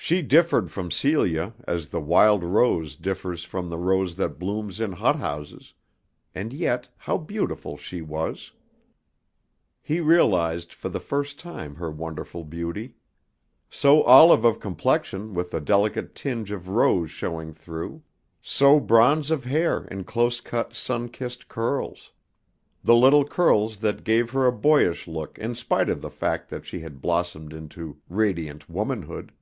[0.00, 4.92] She differed from Celia as the wild rose differs from the rose that blooms in
[4.92, 5.74] hothouses,
[6.34, 8.52] and yet how beautiful she was!
[9.82, 12.94] He realized for the first time her wonderful beauty.
[13.68, 18.02] So olive of complexion with the delicate tinge of rose showing through,
[18.40, 22.12] so bronze of hair in close cut sun kissed curls!
[22.82, 26.64] The little curls that gave her a boyish look in spite of the fact that
[26.64, 29.32] she had blossomed into radiant womanhood.